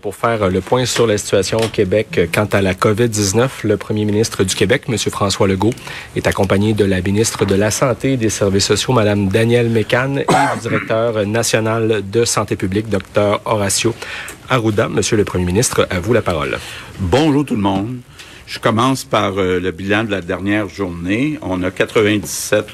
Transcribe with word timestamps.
Pour 0.00 0.14
faire 0.14 0.44
euh, 0.44 0.48
le 0.48 0.60
point 0.60 0.84
sur 0.84 1.08
la 1.08 1.18
situation 1.18 1.58
au 1.58 1.66
Québec 1.66 2.18
euh, 2.18 2.26
quant 2.32 2.46
à 2.52 2.62
la 2.62 2.72
COVID-19, 2.74 3.48
le 3.64 3.76
premier 3.76 4.04
ministre 4.04 4.44
du 4.44 4.54
Québec, 4.54 4.84
M. 4.88 4.96
François 4.96 5.48
Legault, 5.48 5.74
est 6.14 6.28
accompagné 6.28 6.72
de 6.72 6.84
la 6.84 7.00
ministre 7.00 7.44
de 7.44 7.56
la 7.56 7.72
Santé 7.72 8.12
et 8.12 8.16
des 8.16 8.30
Services 8.30 8.66
sociaux, 8.66 8.92
Mme 8.92 9.26
Danielle 9.26 9.68
Mécan, 9.68 10.18
et 10.18 10.24
du 10.24 10.60
directeur 10.62 11.26
national 11.26 12.08
de 12.08 12.24
santé 12.24 12.54
publique, 12.54 12.88
Dr. 12.88 13.40
Horacio 13.44 13.92
Arruda. 14.48 14.88
Monsieur 14.88 15.16
le 15.16 15.24
premier 15.24 15.46
ministre, 15.46 15.88
à 15.90 15.98
vous 15.98 16.12
la 16.12 16.22
parole. 16.22 16.56
Bonjour 17.00 17.44
tout 17.44 17.56
le 17.56 17.62
monde. 17.62 17.96
Je 18.46 18.60
commence 18.60 19.02
par 19.02 19.36
euh, 19.36 19.58
le 19.58 19.72
bilan 19.72 20.04
de 20.04 20.12
la 20.12 20.20
dernière 20.20 20.68
journée. 20.68 21.40
On 21.42 21.60
a 21.64 21.72
97 21.72 22.66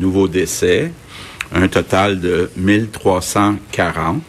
nouveaux 0.00 0.26
décès, 0.26 0.90
un 1.54 1.68
total 1.68 2.18
de 2.18 2.50
1340. 2.56 4.20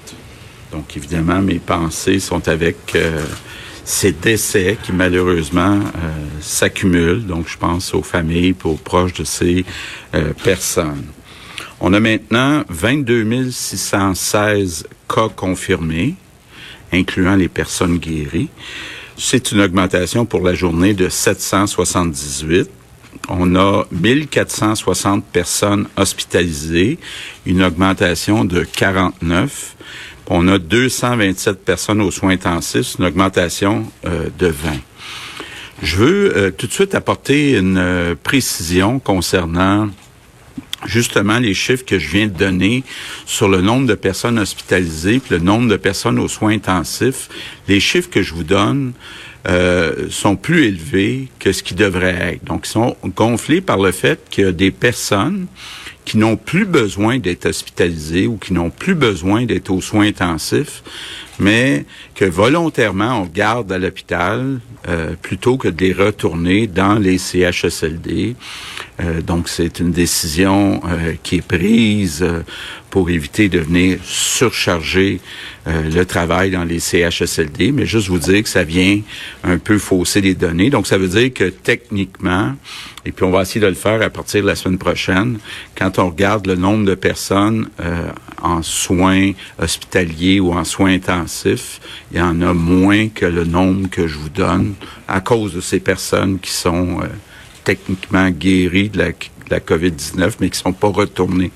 Donc, 0.74 0.98
évidemment, 0.98 1.40
mes 1.40 1.60
pensées 1.60 2.20
sont 2.20 2.50
avec 2.50 2.96
euh, 2.96 3.24
ces 3.86 4.12
décès 4.12 4.76
qui, 4.82 4.92
malheureusement, 4.92 5.76
euh, 5.80 6.10
s'accumulent. 6.42 7.28
Donc, 7.28 7.48
je 7.48 7.58
pense 7.60 7.94
aux 7.94 8.02
familles 8.02 8.56
aux 8.64 8.74
proches 8.74 9.14
de 9.14 9.24
ces 9.24 9.66
euh, 10.16 10.34
personnes. 10.44 11.06
On 11.80 11.94
a 11.94 12.00
maintenant 12.00 12.64
22 12.70 13.52
616 13.52 14.88
cas 15.08 15.30
confirmés, 15.30 16.16
incluant 16.92 17.36
les 17.36 17.50
personnes 17.50 18.00
guéries. 18.00 18.50
C'est 19.16 19.52
une 19.52 19.62
augmentation 19.62 20.26
pour 20.26 20.42
la 20.42 20.56
journée 20.56 20.96
de 20.96 21.08
778 21.08 22.68
on 23.30 23.56
a 23.56 23.86
1460 23.92 25.24
personnes 25.26 25.88
hospitalisées, 25.96 26.98
une 27.46 27.64
augmentation 27.64 28.44
de 28.44 28.64
49. 28.64 29.76
On 30.28 30.48
a 30.48 30.58
227 30.58 31.66
personnes 31.66 32.02
aux 32.02 32.12
soins 32.12 32.32
intensifs, 32.32 32.96
une 32.98 33.06
augmentation 33.06 33.86
euh, 34.06 34.30
de 34.40 34.48
20. 34.48 34.72
Je 35.82 35.98
veux 35.98 36.38
euh, 36.38 36.52
tout 36.52 36.68
de 36.68 36.72
suite 36.72 36.96
apporter 36.96 37.58
une 37.58 37.78
euh, 37.78 38.16
précision 38.16 39.00
concernant 39.00 39.90
justement 40.86 41.40
les 41.40 41.54
chiffres 41.54 41.84
que 41.86 42.00
je 42.00 42.10
viens 42.10 42.28
de 42.28 42.38
donner 42.38 42.84
sur 43.26 43.50
le 43.50 43.62
nombre 43.62 43.86
de 43.86 43.96
personnes 43.96 44.40
hospitalisées, 44.40 45.22
le 45.30 45.40
nombre 45.40 45.68
de 45.68 45.78
personnes 45.78 46.20
aux 46.20 46.30
soins 46.30 46.54
intensifs. 46.54 47.28
Les 47.68 47.80
chiffres 47.82 48.10
que 48.10 48.22
je 48.22 48.34
vous 48.34 48.44
donne 48.44 48.94
sont 50.10 50.38
plus 50.38 50.66
élevés 50.66 51.28
que 51.38 51.52
ce 51.52 51.64
qui 51.64 51.74
devrait 51.74 52.34
être. 52.34 52.46
Donc, 52.46 52.66
ils 52.66 52.72
sont 52.72 52.96
gonflés 53.16 53.60
par 53.60 53.78
le 53.78 53.92
fait 53.92 54.20
a 54.38 54.52
des 54.54 54.72
personnes 54.72 55.48
qui 56.06 56.18
n'ont 56.18 56.36
plus 56.36 56.66
besoin 56.66 57.20
d'être 57.20 57.46
hospitalisés 57.46 58.28
ou 58.28 58.38
qui 58.38 58.54
n'ont 58.54 58.70
plus 58.70 58.96
besoin 58.96 59.46
d'être 59.46 59.70
aux 59.72 59.82
soins 59.82 60.08
intensifs, 60.08 60.84
mais 61.40 61.86
que 62.16 62.26
volontairement 62.26 63.22
on 63.22 63.26
garde 63.26 63.72
à 63.72 63.78
l'hôpital 63.78 64.60
euh, 64.90 65.14
plutôt 65.22 65.56
que 65.56 65.70
de 65.70 65.86
les 65.86 65.94
retourner 65.94 66.68
dans 66.68 66.96
les 66.96 67.18
CHSLD. 67.18 68.36
Euh, 69.00 69.22
donc 69.22 69.48
c'est 69.48 69.80
une 69.80 69.92
décision 69.92 70.82
euh, 70.86 71.14
qui 71.24 71.38
est 71.38 71.48
prise 71.48 72.26
pour 72.90 73.10
éviter 73.10 73.48
de 73.48 73.60
venir 73.60 74.00
surcharger 74.04 75.20
le 75.66 76.04
travail 76.04 76.52
dans 76.52 76.64
les 76.64 76.80
CHSLD, 76.80 77.72
mais 77.72 77.88
juste 77.88 78.08
vous 78.10 78.20
dire 78.20 78.44
que 78.44 78.50
ça 78.50 78.64
vient 78.64 79.00
un 79.44 79.58
peu 79.58 79.80
fausser 79.80 80.22
les 80.22 80.36
données. 80.36 80.70
Donc 80.70 80.86
ça 80.86 81.00
veut 81.00 81.08
dire 81.08 81.34
que 81.34 81.46
techniquement, 81.46 82.54
et 83.04 83.12
puis 83.12 83.26
on 83.26 83.32
va 83.32 83.42
essayer 83.42 83.62
de 83.62 83.68
le 83.68 83.74
faire 83.74 84.00
à 84.04 84.12
partir 84.12 84.44
de 84.44 84.48
la 84.48 84.56
semaine 84.56 84.78
prochaine, 84.78 85.40
quand 85.76 85.98
on 85.98 86.10
regarde 86.10 86.46
le 86.46 86.56
nombre 86.56 86.86
de 86.86 86.94
personnes 86.94 87.68
en 88.44 88.62
soins 88.62 89.32
hospitaliers 89.58 90.40
ou 90.40 90.54
en 90.54 90.64
soins 90.64 90.94
intensifs, 90.94 91.23
il 92.12 92.18
y 92.18 92.22
en 92.22 92.42
a 92.42 92.54
moins 92.54 93.10
que 93.10 93.26
le 93.26 93.44
nombre 93.44 93.90
que 93.90 94.08
je 94.08 94.18
vous 94.18 94.30
donne 94.30 94.74
à 95.08 95.22
cause 95.22 95.54
de 95.54 95.62
ces 95.62 95.80
personnes 95.80 96.40
qui 96.40 96.52
sont 96.52 97.02
euh, 97.02 97.08
techniquement 97.64 98.30
guéries 98.30 98.90
de 98.90 99.00
la, 99.00 99.10
la 99.50 99.60
COVID-19, 99.60 100.34
mais 100.40 100.50
qui 100.50 100.60
sont 100.60 100.74
pas 100.74 100.90
retournées 100.90 101.52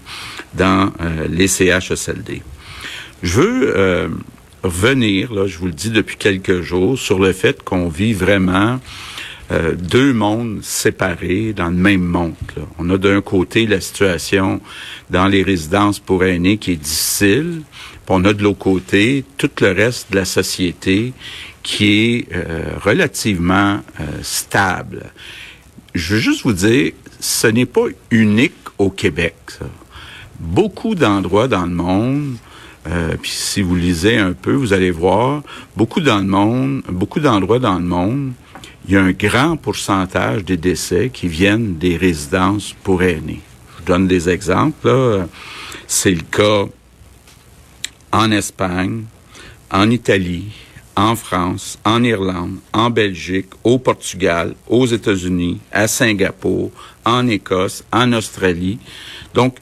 dans 0.54 0.92
euh, 1.02 1.28
les 1.30 1.48
CHSLD. 1.48 2.42
Je 3.24 3.42
veux 3.42 3.74
euh, 3.76 4.10
revenir, 4.64 5.48
je 5.48 5.58
vous 5.58 5.68
le 5.68 5.72
dis 5.72 5.90
depuis 5.90 6.18
quelques 6.18 6.62
jours, 6.62 6.98
sur 6.98 7.20
le 7.20 7.34
fait 7.34 7.64
qu'on 7.64 7.90
vit 7.90 8.14
vraiment 8.14 8.80
euh, 9.52 9.76
deux 9.76 10.14
mondes 10.14 10.60
séparés 10.62 11.54
dans 11.54 11.70
le 11.70 11.76
même 11.76 12.04
monde. 12.04 12.34
On 12.80 12.90
a 12.90 12.98
d'un 12.98 13.22
côté 13.22 13.66
la 13.66 13.80
situation 13.80 14.60
dans 15.10 15.28
les 15.28 15.42
résidences 15.42 16.00
pour 16.00 16.24
aînés 16.24 16.58
qui 16.58 16.74
est 16.74 16.76
difficile, 16.76 17.62
on 18.10 18.26
a 18.26 18.34
de 18.34 18.44
l'autre 18.44 18.60
côté 18.60 19.24
tout 19.38 19.50
le 19.62 19.72
reste 19.72 20.12
de 20.12 20.18
la 20.18 20.26
société 20.26 21.14
qui 21.64 21.86
est 21.86 22.28
euh, 22.36 22.78
relativement 22.82 23.82
euh, 24.00 24.04
stable. 24.22 25.12
Je 25.94 26.16
veux 26.16 26.20
juste 26.20 26.44
vous 26.44 26.54
dire, 26.54 26.94
ce 27.20 27.48
n'est 27.48 27.66
pas 27.66 27.88
unique 28.12 28.54
au 28.78 28.90
Québec. 28.90 29.36
Beaucoup 30.40 30.96
d'endroits 30.96 31.48
dans 31.48 31.66
le 31.66 31.74
monde 31.74 32.36
puis 33.22 33.32
si 33.32 33.62
vous 33.62 33.76
lisez 33.76 34.18
un 34.18 34.32
peu, 34.32 34.54
vous 34.54 34.72
allez 34.72 34.92
voir 34.92 35.44
beaucoup 35.76 36.00
dans 36.00 36.20
le 36.20 36.24
monde, 36.24 36.84
beaucoup 36.88 37.20
d'endroits 37.20 37.60
dans 37.60 37.80
le 37.80 37.84
monde 37.84 38.32
il 38.88 38.94
y 38.94 38.98
a 38.98 39.04
un 39.04 39.12
grand 39.12 39.58
pourcentage 39.58 40.46
des 40.46 40.56
décès 40.56 41.10
qui 41.14 41.28
viennent 41.28 41.78
des 41.78 41.98
résidences 41.98 42.74
pour 42.84 43.04
aînés. 43.04 43.42
Je 43.72 43.78
vous 43.78 43.84
donne 43.86 44.08
des 44.08 44.30
exemples. 44.30 45.26
C'est 45.88 46.12
le 46.12 46.22
cas 46.22 46.66
en 48.12 48.32
Espagne, 48.32 49.04
en 49.72 49.90
Italie, 49.90 50.46
en 50.96 51.16
France, 51.16 51.78
en 51.86 52.04
Irlande, 52.04 52.58
en 52.74 52.90
Belgique, 52.90 53.50
au 53.64 53.78
Portugal, 53.78 54.56
aux 54.68 54.88
États-Unis, 54.88 55.60
à 55.72 55.88
Singapour, 55.88 56.72
en 57.06 57.28
Écosse, 57.28 57.84
en 57.92 58.14
Australie. 58.14 58.80
Donc, 59.34 59.58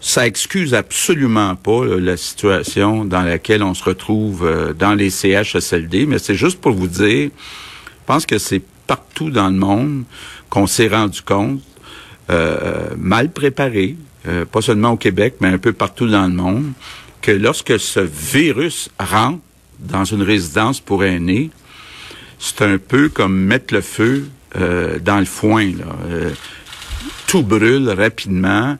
ça 0.00 0.26
excuse 0.26 0.72
absolument 0.72 1.56
pas 1.56 1.84
la 1.84 2.16
situation 2.16 3.04
dans 3.04 3.22
laquelle 3.22 3.62
on 3.62 3.74
se 3.74 3.84
retrouve 3.84 4.46
euh, 4.46 4.72
dans 4.72 4.94
les 4.94 5.10
CHSLD, 5.10 6.06
mais 6.06 6.18
c'est 6.18 6.34
juste 6.34 6.60
pour 6.60 6.72
vous 6.72 6.86
dire 6.86 7.30
je 7.30 8.06
pense 8.06 8.24
que 8.24 8.38
c'est 8.38 8.62
partout 8.86 9.30
dans 9.30 9.48
le 9.48 9.56
monde 9.56 10.04
qu'on 10.48 10.66
s'est 10.66 10.88
rendu 10.88 11.22
compte, 11.22 11.60
euh, 12.30 12.88
mal 12.96 13.30
préparé, 13.30 13.96
euh, 14.26 14.44
pas 14.44 14.62
seulement 14.62 14.92
au 14.92 14.96
Québec, 14.96 15.34
mais 15.40 15.48
un 15.48 15.58
peu 15.58 15.72
partout 15.72 16.08
dans 16.08 16.26
le 16.26 16.32
monde, 16.32 16.72
que 17.22 17.32
lorsque 17.32 17.78
ce 17.78 18.00
virus 18.00 18.90
rentre 18.98 19.40
dans 19.78 20.04
une 20.04 20.22
résidence 20.22 20.80
pour 20.80 21.04
aînés, 21.04 21.50
c'est 22.38 22.62
un 22.62 22.78
peu 22.78 23.08
comme 23.08 23.36
mettre 23.38 23.74
le 23.74 23.80
feu 23.80 24.28
euh, 24.56 24.98
dans 24.98 25.18
le 25.18 25.26
foin. 25.26 25.72
tout 27.26 27.42
brûle 27.42 27.88
rapidement, 27.90 28.76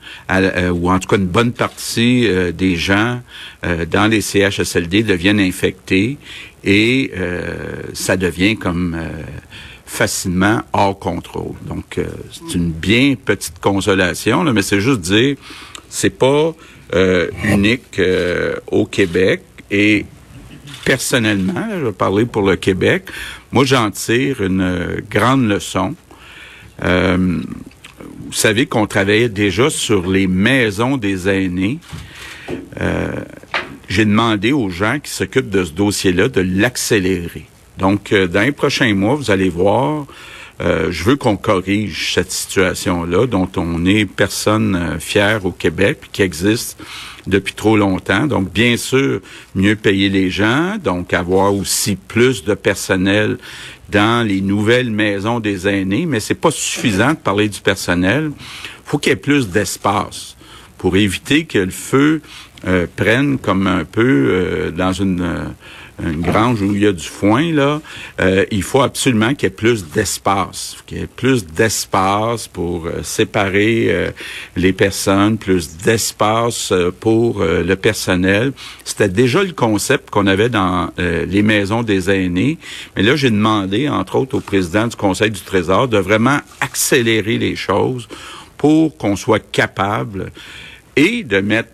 ou 0.72 0.90
en 0.90 0.98
tout 0.98 1.08
cas 1.08 1.16
une 1.16 1.26
bonne 1.26 1.52
partie 1.52 2.28
des 2.52 2.74
gens 2.74 3.22
dans 3.62 4.10
les 4.10 4.20
CHSLD 4.20 5.04
deviennent 5.04 5.38
infectés 5.38 6.18
et 6.64 7.10
euh, 7.16 7.82
ça 7.92 8.16
devient 8.16 8.56
comme 8.56 8.94
euh, 8.98 9.08
facilement 9.86 10.62
hors 10.72 10.98
contrôle. 10.98 11.54
Donc, 11.66 11.98
euh, 11.98 12.06
c'est 12.32 12.56
une 12.56 12.70
bien 12.70 13.14
petite 13.22 13.58
consolation, 13.60 14.44
là, 14.44 14.52
mais 14.52 14.62
c'est 14.62 14.80
juste 14.80 15.00
dire, 15.00 15.36
c'est 15.88 16.10
pas 16.10 16.54
unique 17.44 18.00
au 18.66 18.86
Québec 18.86 19.42
et 19.70 20.04
personnellement, 20.84 21.68
je 21.78 21.86
vais 21.86 21.92
parler 21.92 22.24
pour 22.26 22.42
le 22.42 22.56
Québec, 22.56 23.04
moi 23.52 23.64
j'en 23.64 23.90
tire 23.90 24.42
une 24.42 25.02
grande 25.08 25.48
leçon. 25.48 25.94
vous 26.82 28.32
savez 28.32 28.66
qu'on 28.66 28.86
travaillait 28.86 29.28
déjà 29.28 29.70
sur 29.70 30.08
les 30.08 30.26
maisons 30.26 30.96
des 30.96 31.28
aînés 31.28 31.78
j'ai 33.90 34.04
demandé 34.04 34.52
aux 34.52 34.70
gens 34.70 35.00
qui 35.00 35.10
s'occupent 35.10 35.50
de 35.50 35.64
ce 35.64 35.72
dossier-là 35.72 36.28
de 36.28 36.40
l'accélérer. 36.40 37.46
Donc, 37.76 38.12
euh, 38.12 38.28
dans 38.28 38.42
les 38.42 38.52
prochains 38.52 38.94
mois, 38.94 39.16
vous 39.16 39.30
allez 39.30 39.48
voir 39.48 40.06
Euh, 40.60 40.88
je 40.90 41.04
veux 41.04 41.16
qu'on 41.16 41.36
corrige 41.36 42.12
cette 42.14 42.30
situation-là 42.30 43.26
dont 43.26 43.48
on 43.56 43.86
est 43.86 44.04
personne 44.04 44.76
euh, 44.76 44.98
fière 44.98 45.46
au 45.46 45.52
Québec, 45.52 46.00
qui 46.12 46.20
existe 46.20 46.78
depuis 47.26 47.54
trop 47.54 47.76
longtemps. 47.76 48.26
Donc, 48.26 48.52
bien 48.52 48.76
sûr, 48.76 49.20
mieux 49.54 49.76
payer 49.76 50.10
les 50.10 50.30
gens, 50.30 50.76
donc 50.82 51.14
avoir 51.14 51.54
aussi 51.54 51.96
plus 51.96 52.44
de 52.44 52.54
personnel 52.54 53.38
dans 53.90 54.26
les 54.26 54.42
nouvelles 54.42 54.90
maisons 54.90 55.40
des 55.40 55.66
aînés, 55.66 56.04
mais 56.04 56.20
c'est 56.20 56.34
pas 56.34 56.50
suffisant 56.50 57.10
de 57.10 57.18
parler 57.18 57.48
du 57.48 57.60
personnel. 57.60 58.30
faut 58.84 58.98
qu'il 58.98 59.10
y 59.10 59.12
ait 59.14 59.16
plus 59.16 59.48
d'espace 59.48 60.36
pour 60.76 60.96
éviter 60.96 61.44
que 61.44 61.58
le 61.58 61.70
feu 61.70 62.20
euh, 62.66 62.86
prenne 62.96 63.38
comme 63.38 63.66
un 63.66 63.84
peu 63.84 64.72
dans 64.76 64.92
une 64.92 65.54
une 66.02 66.20
grange 66.20 66.62
où 66.62 66.74
il 66.74 66.82
y 66.82 66.86
a 66.86 66.92
du 66.92 67.06
foin, 67.06 67.52
là, 67.52 67.80
euh, 68.20 68.44
il 68.50 68.62
faut 68.62 68.82
absolument 68.82 69.34
qu'il 69.34 69.44
y 69.44 69.46
ait 69.46 69.54
plus 69.54 69.86
d'espace, 69.86 70.76
qu'il 70.86 70.98
y 70.98 71.02
ait 71.02 71.06
plus 71.06 71.46
d'espace 71.46 72.48
pour 72.48 72.86
euh, 72.86 73.02
séparer 73.02 73.86
euh, 73.90 74.10
les 74.56 74.72
personnes, 74.72 75.38
plus 75.38 75.76
d'espace 75.78 76.72
pour 77.00 77.42
le 77.42 77.74
personnel. 77.74 78.52
C'était 78.84 79.08
déjà 79.08 79.42
le 79.42 79.52
concept 79.52 80.10
qu'on 80.10 80.26
avait 80.26 80.48
dans 80.48 80.90
les 80.98 81.42
maisons 81.42 81.82
des 81.82 82.10
aînés, 82.10 82.58
mais 82.96 83.02
là, 83.02 83.16
j'ai 83.16 83.30
demandé, 83.30 83.88
entre 83.88 84.16
autres, 84.16 84.36
au 84.36 84.40
président 84.40 84.86
du 84.86 84.96
Conseil 84.96 85.30
du 85.30 85.40
Trésor 85.40 85.88
de 85.88 85.98
vraiment 85.98 86.38
accélérer 86.60 87.38
les 87.38 87.56
choses 87.56 88.08
pour 88.56 88.96
qu'on 88.96 89.16
soit 89.16 89.40
capable 89.50 90.30
et 90.96 91.22
de 91.22 91.40
mettre 91.40 91.70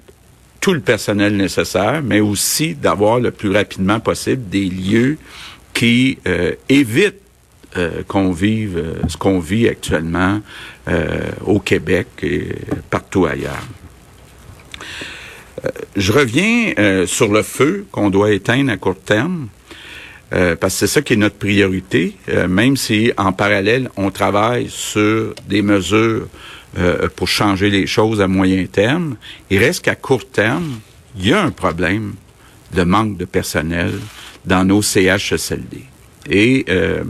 tout 0.66 0.72
le 0.72 0.80
personnel 0.80 1.36
nécessaire, 1.36 2.02
mais 2.02 2.18
aussi 2.18 2.74
d'avoir 2.74 3.20
le 3.20 3.30
plus 3.30 3.52
rapidement 3.52 4.00
possible 4.00 4.48
des 4.48 4.64
lieux 4.64 5.16
qui 5.72 6.18
euh, 6.26 6.56
évitent 6.68 7.20
euh, 7.76 8.02
qu'on 8.08 8.32
vive 8.32 8.76
euh, 8.76 8.94
ce 9.06 9.16
qu'on 9.16 9.38
vit 9.38 9.68
actuellement 9.68 10.40
au 11.44 11.60
Québec 11.60 12.08
et 12.24 12.48
partout 12.90 13.26
ailleurs. 13.26 13.66
je 15.96 16.12
reviens 16.12 17.06
sur 17.06 17.28
le 17.32 17.42
feu 17.42 17.86
qu'on 17.92 18.10
doit 18.10 18.32
éteindre 18.32 18.72
à 18.72 18.76
court 18.76 19.00
terme. 19.00 19.48
parce 20.30 20.74
que 20.74 20.78
c'est 20.80 20.86
ça 20.86 21.02
qui 21.02 21.12
est 21.12 21.16
notre 21.16 21.36
priorité, 21.36 22.16
même 22.48 22.76
si 22.76 23.12
en 23.16 23.32
parallèle 23.32 23.88
on 23.96 24.10
travaille 24.10 24.68
sur 24.68 25.34
des 25.48 25.62
mesures 25.62 26.28
euh, 26.78 27.08
pour 27.14 27.28
changer 27.28 27.70
les 27.70 27.86
choses 27.86 28.20
à 28.20 28.28
moyen 28.28 28.66
terme. 28.66 29.16
Il 29.50 29.58
reste 29.58 29.84
qu'à 29.84 29.94
court 29.94 30.28
terme, 30.28 30.80
il 31.18 31.28
y 31.28 31.32
a 31.32 31.42
un 31.42 31.50
problème 31.50 32.14
de 32.74 32.82
manque 32.82 33.16
de 33.16 33.24
personnel 33.24 33.92
dans 34.44 34.64
nos 34.64 34.82
CHSLD. 34.82 35.84
Et 36.28 36.64
euh, 36.68 37.04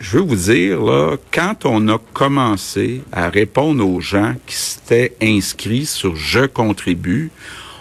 je 0.00 0.18
veux 0.18 0.24
vous 0.24 0.36
dire, 0.36 0.80
là, 0.80 1.16
quand 1.32 1.64
on 1.64 1.88
a 1.88 1.98
commencé 2.12 3.02
à 3.12 3.28
répondre 3.28 3.86
aux 3.86 4.00
gens 4.00 4.34
qui 4.46 4.54
s'étaient 4.54 5.14
inscrits 5.22 5.86
sur 5.86 6.16
Je 6.16 6.46
contribue, 6.46 7.30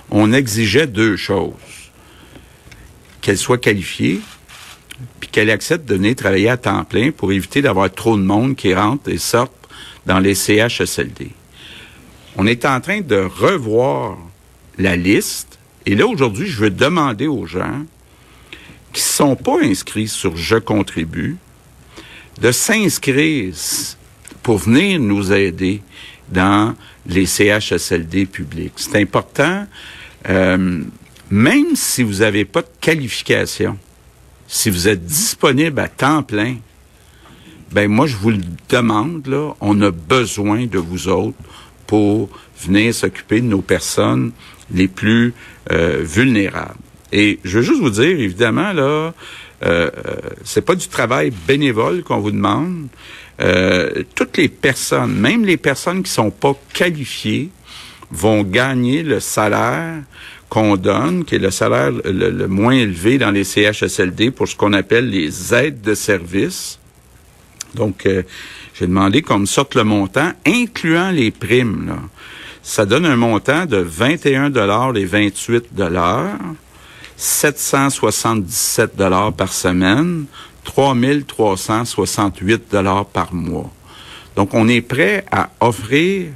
on 0.09 0.31
exigeait 0.31 0.87
deux 0.87 1.17
choses. 1.17 1.53
Qu'elles 3.21 3.37
soient 3.37 3.57
qualifiées, 3.57 4.21
puis 5.19 5.29
qu'elles 5.29 5.49
acceptent 5.49 5.87
de 5.87 5.95
venir 5.95 6.15
travailler 6.15 6.49
à 6.49 6.57
temps 6.57 6.83
plein 6.83 7.11
pour 7.11 7.31
éviter 7.31 7.61
d'avoir 7.61 7.91
trop 7.91 8.17
de 8.17 8.23
monde 8.23 8.55
qui 8.55 8.73
rentre 8.73 9.09
et 9.09 9.17
sorte 9.17 9.53
dans 10.05 10.19
les 10.19 10.35
CHSLD. 10.35 11.29
On 12.35 12.47
est 12.47 12.65
en 12.65 12.81
train 12.81 13.01
de 13.01 13.17
revoir 13.17 14.17
la 14.77 14.95
liste. 14.95 15.59
Et 15.85 15.95
là, 15.95 16.07
aujourd'hui, 16.07 16.47
je 16.47 16.61
veux 16.61 16.69
demander 16.69 17.27
aux 17.27 17.45
gens 17.45 17.83
qui 18.91 19.01
ne 19.01 19.05
sont 19.05 19.35
pas 19.35 19.59
inscrits 19.61 20.07
sur 20.07 20.35
Je 20.37 20.55
contribue 20.55 21.37
de 22.41 22.51
s'inscrire 22.51 23.53
pour 24.41 24.57
venir 24.57 24.99
nous 24.99 25.31
aider 25.31 25.81
dans 26.29 26.75
les 27.05 27.25
CHSLD 27.25 28.25
publics. 28.25 28.73
C'est 28.75 28.99
important, 28.99 29.67
euh, 30.29 30.83
même 31.29 31.75
si 31.75 32.03
vous 32.03 32.19
n'avez 32.19 32.45
pas 32.45 32.61
de 32.61 32.69
qualification, 32.81 33.77
si 34.47 34.69
vous 34.69 34.87
êtes 34.87 35.05
disponible 35.05 35.79
à 35.79 35.87
temps 35.87 36.23
plein, 36.23 36.57
ben 37.73 37.89
moi 37.89 38.07
je 38.07 38.15
vous 38.15 38.29
le 38.29 38.41
demande 38.69 39.27
là, 39.27 39.53
on 39.61 39.81
a 39.81 39.91
besoin 39.91 40.65
de 40.65 40.77
vous 40.77 41.07
autres 41.07 41.37
pour 41.87 42.29
venir 42.61 42.93
s'occuper 42.93 43.41
de 43.41 43.47
nos 43.47 43.61
personnes 43.61 44.31
les 44.71 44.87
plus 44.87 45.33
euh, 45.71 46.01
vulnérables. 46.03 46.79
Et 47.11 47.39
je 47.43 47.59
veux 47.59 47.63
juste 47.63 47.81
vous 47.81 47.91
dire, 47.91 48.19
évidemment 48.19 48.73
là, 48.73 48.81
euh, 48.83 49.11
euh, 49.65 49.89
c'est 50.43 50.65
pas 50.65 50.75
du 50.75 50.87
travail 50.87 51.31
bénévole 51.47 52.03
qu'on 52.03 52.19
vous 52.19 52.31
demande. 52.31 52.87
Euh, 53.41 54.03
toutes 54.15 54.37
les 54.37 54.49
personnes, 54.49 55.13
même 55.13 55.45
les 55.45 55.57
personnes 55.57 56.03
qui 56.03 56.11
sont 56.11 56.31
pas 56.31 56.55
qualifiées, 56.73 57.49
vont 58.11 58.43
gagner 58.43 59.03
le 59.03 59.19
salaire 59.19 60.01
qu'on 60.49 60.75
donne, 60.75 61.25
qui 61.25 61.35
est 61.35 61.39
le 61.39 61.49
salaire 61.49 61.91
le, 61.91 62.29
le, 62.29 62.47
moins 62.47 62.73
élevé 62.73 63.17
dans 63.17 63.31
les 63.31 63.43
CHSLD 63.43 64.31
pour 64.31 64.47
ce 64.47 64.55
qu'on 64.55 64.73
appelle 64.73 65.09
les 65.09 65.53
aides 65.53 65.81
de 65.81 65.95
service. 65.95 66.79
Donc, 67.75 68.05
euh, 68.05 68.23
j'ai 68.73 68.87
demandé 68.87 69.21
qu'on 69.21 69.39
me 69.39 69.45
sorte 69.45 69.75
le 69.75 69.83
montant, 69.83 70.31
incluant 70.45 71.11
les 71.11 71.31
primes. 71.31 71.95
Ça 72.61 72.85
donne 72.85 73.05
un 73.05 73.15
montant 73.15 73.65
de 73.65 73.77
21 73.77 74.49
dollars 74.49 74.95
et 74.95 75.05
28 75.05 75.73
dollars, 75.73 76.37
777 77.17 78.95
dollars 78.95 79.33
par 79.33 79.51
semaine, 79.51 80.25
3368 80.63 82.71
dollars 82.71 83.05
par 83.05 83.33
mois. 83.33 83.71
Donc, 84.35 84.53
on 84.53 84.67
est 84.67 84.81
prêt 84.81 85.25
à 85.31 85.49
offrir 85.59 86.27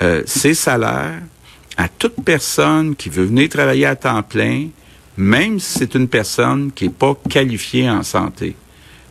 euh, 0.00 0.22
ces 0.26 0.54
salaires 0.54 1.20
à 1.76 1.88
toute 1.88 2.22
personne 2.24 2.96
qui 2.96 3.08
veut 3.08 3.24
venir 3.24 3.48
travailler 3.48 3.86
à 3.86 3.96
temps 3.96 4.22
plein, 4.22 4.68
même 5.16 5.58
si 5.58 5.78
c'est 5.78 5.94
une 5.94 6.08
personne 6.08 6.70
qui 6.72 6.84
n'est 6.84 6.90
pas 6.90 7.16
qualifiée 7.28 7.88
en 7.88 8.02
santé 8.02 8.56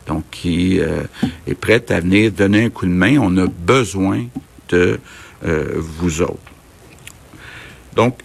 donc 0.06 0.24
qui 0.30 0.80
euh, 0.80 1.02
est 1.46 1.54
prête 1.54 1.90
à 1.90 2.00
venir 2.00 2.32
donner 2.32 2.64
un 2.64 2.70
coup 2.70 2.86
de 2.86 2.90
main. 2.90 3.18
On 3.20 3.36
a 3.36 3.46
besoin 3.46 4.26
de 4.68 4.98
euh, 5.44 5.74
vous 5.76 6.22
autres. 6.22 6.38
Donc, 7.94 8.18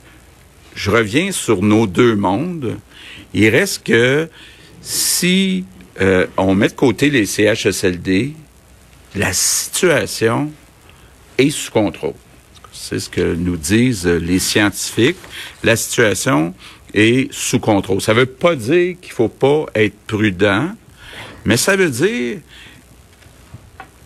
je 0.76 0.92
reviens 0.92 1.32
sur 1.32 1.62
nos 1.62 1.88
deux 1.88 2.16
mondes. 2.16 2.78
Il 3.34 3.50
reste 3.50 3.84
que 3.84 4.30
si 4.82 5.66
euh, 6.00 6.28
on 6.38 6.56
met 6.56 6.70
de 6.70 6.74
côté 6.74 7.10
les 7.10 7.26
CHSLD, 7.26 8.34
la 9.16 9.34
situation 9.34 10.52
est 11.38 11.50
sous 11.50 11.72
contrôle. 11.72 12.14
C'est 12.72 13.00
ce 13.00 13.10
que 13.10 13.34
nous 13.34 13.58
disent 13.58 14.06
les 14.06 14.40
scientifiques. 14.40 15.18
La 15.64 15.76
situation 15.76 16.54
est 16.94 17.32
sous 17.34 17.60
contrôle. 17.60 18.02
Ça 18.02 18.14
ne 18.14 18.20
veut 18.20 18.26
pas 18.26 18.56
dire 18.56 18.96
qu'il 19.02 19.10
ne 19.10 19.16
faut 19.16 19.28
pas 19.28 19.66
être 19.76 19.98
prudent. 20.06 20.70
Mais 21.48 21.56
ça 21.56 21.78
veut 21.78 21.90
dire 21.90 22.40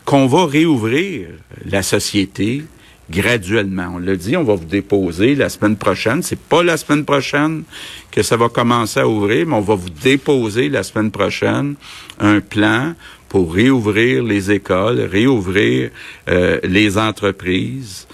qu'on 0.06 0.28
va 0.28 0.46
réouvrir 0.46 1.30
la 1.66 1.82
société 1.82 2.64
graduellement. 3.10 3.94
On 3.96 3.98
l'a 3.98 4.16
dit, 4.16 4.38
on 4.38 4.44
va 4.44 4.54
vous 4.54 4.66
déposer 4.66 5.34
la 5.34 5.50
semaine 5.50 5.76
prochaine. 5.76 6.22
C'est 6.22 6.40
pas 6.40 6.62
la 6.62 6.78
semaine 6.78 7.04
prochaine 7.04 7.64
que 8.12 8.22
ça 8.22 8.38
va 8.38 8.48
commencer 8.48 9.00
à 9.00 9.08
ouvrir, 9.08 9.48
mais 9.48 9.56
on 9.56 9.62
va 9.62 9.74
vous 9.74 9.90
déposer 9.90 10.70
la 10.70 10.84
semaine 10.84 11.10
prochaine 11.10 11.74
un 12.20 12.42
plan 12.42 12.94
pour 13.28 13.56
réouvrir 13.56 14.24
les 14.24 14.52
écoles, 14.52 15.00
réouvrir 15.00 15.90
euh, 16.30 16.60
les 16.64 17.00
entreprises. 17.00 18.06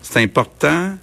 C'est 0.00 0.22
important, 0.22 0.96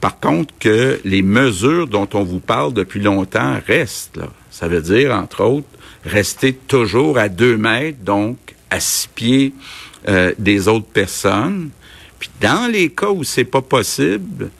par 0.00 0.18
contre, 0.18 0.54
que 0.58 0.98
les 1.04 1.20
mesures 1.20 1.88
dont 1.88 2.08
on 2.14 2.22
vous 2.22 2.40
parle 2.40 2.72
depuis 2.72 3.00
longtemps 3.00 3.58
restent. 3.66 4.16
Là. 4.16 4.30
Ça 4.52 4.68
veut 4.68 4.82
dire, 4.82 5.12
entre 5.12 5.42
autres, 5.42 5.66
rester 6.04 6.52
toujours 6.52 7.18
à 7.18 7.30
deux 7.30 7.56
mètres, 7.56 8.04
donc 8.04 8.36
à 8.70 8.80
six 8.80 9.08
pieds 9.08 9.54
euh, 10.08 10.32
des 10.38 10.68
autres 10.68 10.86
personnes. 10.86 11.70
Puis 12.18 12.30
dans 12.40 12.70
les 12.70 12.90
cas 12.90 13.08
où 13.08 13.24
c'est 13.24 13.44
pas 13.44 13.62
possible, 13.62 14.50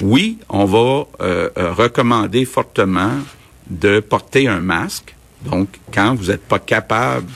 oui, 0.00 0.38
on 0.48 0.64
va 0.64 1.06
euh, 1.20 1.50
euh, 1.58 1.72
recommander 1.72 2.44
fortement 2.44 3.18
de 3.68 3.98
porter 3.98 4.46
un 4.46 4.60
masque. 4.60 5.14
Donc, 5.44 5.68
quand 5.92 6.14
vous 6.14 6.26
n'êtes 6.26 6.46
pas 6.46 6.60
capable, 6.60 7.26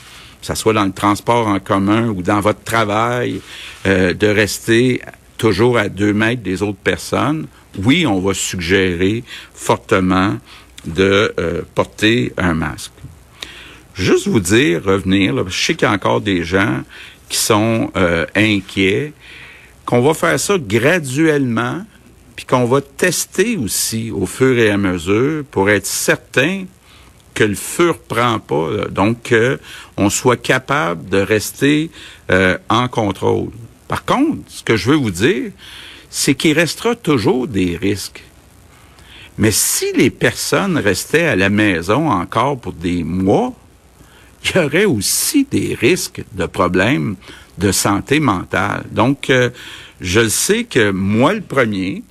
que 0.41 0.47
ce 0.47 0.55
soit 0.55 0.73
dans 0.73 0.85
le 0.85 0.93
transport 0.93 1.47
en 1.47 1.59
commun 1.59 2.07
ou 2.07 2.21
dans 2.21 2.39
votre 2.39 2.63
travail, 2.63 3.41
de 3.85 4.27
rester 4.27 5.01
toujours 5.37 5.77
à 5.77 5.89
deux 5.89 6.13
mètres 6.13 6.41
des 6.41 6.63
autres 6.63 6.77
personnes, 6.77 7.47
oui, 7.83 8.07
on 8.07 8.19
va 8.19 8.33
suggérer 8.33 9.23
fortement 9.53 10.37
de 10.87 11.65
porter 11.75 12.33
un 12.37 12.53
masque. 12.53 12.91
Juste 13.97 14.27
vous 14.27 14.39
dire, 14.39 14.83
revenir, 14.83 15.33
là, 15.33 15.43
je 15.47 15.57
sais 15.57 15.73
qu'il 15.73 15.87
y 15.87 15.89
a 15.89 15.93
encore 15.93 16.21
des 16.21 16.43
gens 16.43 16.83
qui 17.29 17.37
sont 17.37 17.91
euh, 17.95 18.27
inquiets, 18.35 19.11
qu'on 19.85 20.01
va 20.01 20.13
faire 20.13 20.39
ça 20.39 20.57
graduellement, 20.59 21.83
puis 22.35 22.45
qu'on 22.45 22.65
va 22.65 22.81
tester 22.81 23.57
aussi 23.57 24.11
au 24.11 24.27
fur 24.27 24.57
et 24.59 24.69
à 24.69 24.77
mesure 24.77 25.43
pour 25.49 25.69
être 25.71 25.87
certain 25.87 26.65
que 27.33 27.43
le 27.43 27.55
feu 27.55 27.89
reprend 27.89 28.39
pas, 28.39 28.87
donc 28.91 29.33
qu'on 29.97 30.09
soit 30.09 30.37
capable 30.37 31.09
de 31.09 31.17
rester 31.17 31.89
euh, 32.31 32.57
en 32.69 32.87
contrôle. 32.87 33.49
Par 33.87 34.05
contre, 34.05 34.41
ce 34.47 34.63
que 34.63 34.75
je 34.75 34.91
veux 34.91 34.97
vous 34.97 35.11
dire, 35.11 35.51
c'est 36.09 36.35
qu'il 36.35 36.53
restera 36.53 36.95
toujours 36.95 37.47
des 37.47 37.77
risques. 37.77 38.23
Mais 39.37 39.51
si 39.51 39.91
les 39.93 40.09
personnes 40.09 40.77
restaient 40.77 41.27
à 41.27 41.35
la 41.35 41.49
maison 41.49 42.09
encore 42.09 42.59
pour 42.59 42.73
des 42.73 43.03
mois, 43.03 43.53
il 44.43 44.55
y 44.55 44.59
aurait 44.59 44.85
aussi 44.85 45.45
des 45.49 45.75
risques 45.79 46.23
de 46.33 46.45
problèmes 46.45 47.15
de 47.57 47.71
santé 47.71 48.19
mentale. 48.19 48.85
Donc, 48.91 49.29
euh, 49.29 49.49
je 49.99 50.27
sais 50.27 50.63
que 50.63 50.91
moi, 50.91 51.33
le 51.33 51.41
premier, 51.41 52.03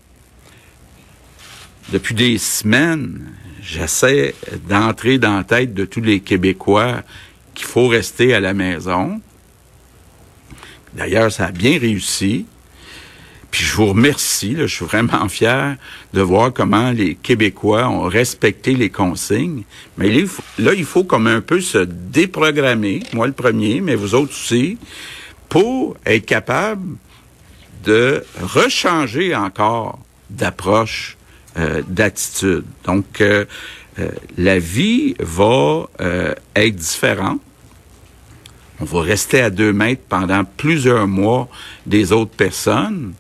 depuis 1.93 2.15
des 2.15 2.39
semaines, 2.39 3.33
j'essaie 3.63 4.35
d'entrer 4.69 5.19
dans 5.19 5.37
la 5.37 5.45
tête 5.45 5.73
de 5.75 5.85
tous 5.85 6.01
les 6.01 6.21
Québécois 6.21 7.03
qu'il 7.55 7.67
faut 7.67 7.89
rester 7.89 8.35
à 8.35 8.41
la 8.41 8.55
maison. 8.55 9.21
D'ailleurs, 10.95 11.31
ça 11.31 11.47
a 11.47 11.53
bien 11.53 11.79
réussi. 11.79 12.47
Je 13.59 13.73
vous 13.73 13.87
remercie, 13.87 14.55
je 14.55 14.67
suis 14.67 14.85
vraiment 14.85 15.31
fier 15.31 15.77
de 16.13 16.21
voir 16.21 16.53
comment 16.53 16.91
les 16.91 17.15
Québécois 17.15 17.89
ont 17.89 18.03
respecté 18.03 18.75
les 18.75 18.91
consignes. 18.91 19.63
Mais 19.97 20.11
là, 20.59 20.75
il 20.75 20.85
faut 20.85 21.05
comme 21.05 21.27
un 21.27 21.41
peu 21.41 21.63
se 21.63 21.79
déprogrammer, 21.79 23.03
moi 23.15 23.27
le 23.27 23.33
premier, 23.33 23.81
mais 23.81 23.95
vous 23.95 24.15
autres 24.15 24.33
aussi, 24.33 24.77
pour 25.49 25.97
être 26.05 26.27
capable 26.27 26.99
de 27.85 28.27
rechanger 28.43 29.35
encore 29.35 30.01
d'approche, 30.29 31.17
euh, 31.57 31.81
d'attitude. 31.89 32.65
Donc, 32.85 33.23
euh, 33.23 33.47
euh, 33.99 34.11
la 34.37 34.59
vie 34.59 35.15
va 35.19 35.89
être 36.55 36.77
différente. 36.77 37.41
On 38.81 38.85
va 38.85 39.01
rester 39.01 39.41
à 39.41 39.49
deux 39.49 39.73
mètres 39.73 40.03
pendant 40.11 40.45
plusieurs 40.45 41.07
mois 41.07 41.49
des 41.87 42.13
autres 42.13 42.37
personnes, 42.37 43.15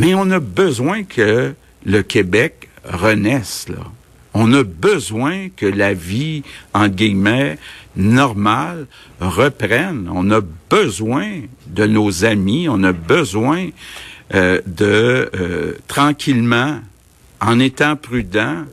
mais 0.00 0.14
on 0.14 0.30
a 0.30 0.40
besoin 0.40 1.04
que 1.04 1.52
le 1.84 2.02
Québec 2.02 2.70
renaisse, 2.84 3.68
là. 3.68 3.84
On 4.32 4.50
a 4.54 4.62
besoin 4.62 5.48
que 5.54 5.66
la 5.66 5.92
vie, 5.92 6.42
en 6.72 6.88
guillemets, 6.88 7.58
normale 7.96 8.86
reprenne. 9.20 10.08
On 10.10 10.30
a 10.30 10.40
besoin 10.70 11.42
de 11.66 11.84
nos 11.84 12.24
amis, 12.24 12.66
on 12.70 12.82
a 12.82 12.92
besoin 12.92 13.68
euh, 14.34 14.62
de 14.64 15.30
euh, 15.34 15.74
tranquillement, 15.86 16.80
en 17.42 17.58
étant 17.58 17.96
prudent, 17.96 18.64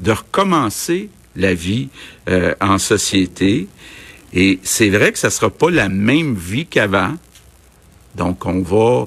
de 0.00 0.10
recommencer 0.10 1.08
la 1.36 1.54
vie 1.54 1.88
euh, 2.28 2.52
en 2.60 2.78
société. 2.78 3.68
Et 4.32 4.58
c'est 4.64 4.88
vrai 4.88 5.12
que 5.12 5.18
ça 5.20 5.30
sera 5.30 5.50
pas 5.50 5.70
la 5.70 5.88
même 5.88 6.34
vie 6.34 6.66
qu'avant. 6.66 7.14
Donc, 8.16 8.44
on 8.46 8.60
va 8.60 9.06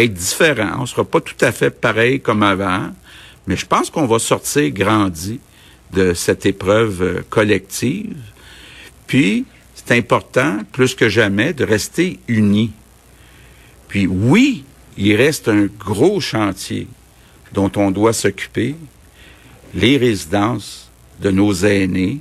être 0.00 0.14
différent. 0.14 0.76
On 0.80 0.86
sera 0.86 1.04
pas 1.04 1.20
tout 1.20 1.44
à 1.44 1.52
fait 1.52 1.70
pareil 1.70 2.20
comme 2.20 2.42
avant. 2.42 2.90
Mais 3.46 3.56
je 3.56 3.66
pense 3.66 3.90
qu'on 3.90 4.06
va 4.06 4.18
sortir 4.18 4.70
grandi 4.70 5.40
de 5.92 6.14
cette 6.14 6.46
épreuve 6.46 7.02
euh, 7.02 7.22
collective. 7.30 8.16
Puis, 9.06 9.44
c'est 9.74 9.96
important, 9.96 10.58
plus 10.72 10.94
que 10.94 11.08
jamais, 11.08 11.52
de 11.52 11.64
rester 11.64 12.18
unis. 12.26 12.72
Puis 13.88 14.06
oui, 14.06 14.64
il 14.96 15.14
reste 15.14 15.48
un 15.48 15.66
gros 15.66 16.20
chantier 16.20 16.88
dont 17.52 17.70
on 17.76 17.90
doit 17.90 18.12
s'occuper, 18.12 18.74
les 19.74 19.96
résidences 19.96 20.90
de 21.20 21.30
nos 21.30 21.54
aînés. 21.54 22.18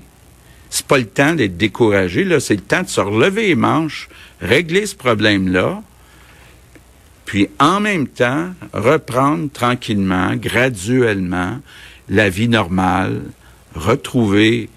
C'est 0.70 0.86
pas 0.86 0.98
le 0.98 1.08
temps 1.08 1.34
d'être 1.34 1.58
découragé, 1.58 2.24
là, 2.24 2.40
c'est 2.40 2.56
le 2.56 2.62
temps 2.62 2.84
de 2.84 2.88
se 2.88 3.02
relever 3.02 3.48
les 3.48 3.56
manches, 3.56 4.10
régler 4.42 4.86
ce 4.86 4.96
problème-là, 4.96 5.82
puis 7.26 7.50
en 7.60 7.80
même 7.80 8.08
temps 8.08 8.54
reprendre 8.74 9.50
tranquillement, 9.52 10.36
graduellement, 10.36 11.60
la 12.08 12.30
vie 12.30 12.48
normale, 12.48 13.22
retrouver 13.74 14.70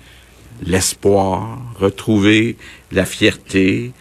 l'espoir, 0.63 1.59
retrouver 1.79 2.57
la 2.91 3.05
fierté, 3.05 3.93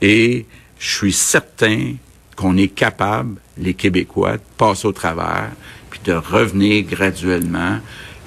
et 0.00 0.46
je 0.78 0.96
suis 0.96 1.12
certain 1.12 1.94
qu'on 2.36 2.56
est 2.56 2.68
capable, 2.68 3.40
les 3.56 3.74
Québécois, 3.74 4.34
de 4.34 4.42
passer 4.56 4.86
au 4.86 4.92
travers, 4.92 5.50
puis 5.90 6.00
de 6.04 6.12
revenir 6.12 6.84
graduellement 6.84 7.78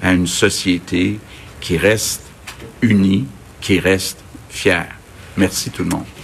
à 0.02 0.12
une 0.12 0.26
société 0.26 1.18
qui 1.60 1.76
reste 1.76 2.22
unie, 2.82 3.26
qui 3.60 3.78
reste 3.78 4.18
fière. 4.48 4.94
Merci 5.36 5.70
tout 5.70 5.84
le 5.84 5.90
monde. 5.90 6.17